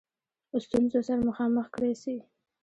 ستونزو 0.65 0.99
سره 1.07 1.21
مخامخ 1.29 1.65
کړه 1.75 1.89
سي. 2.01 2.15